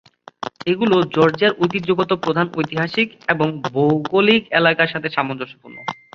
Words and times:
এগুলো 0.65 0.95
জর্জিয়ার 1.15 1.57
ঐতিহ্যগত 1.59 2.11
প্রধান 2.23 2.47
ঐতিহাসিক 2.55 3.07
এবং 3.27 3.47
ভৌগোলিক 3.67 4.41
এলাকার 4.59 4.91
সাথে 4.93 5.07
সামঞ্জস্যপূর্ণ। 5.09 5.77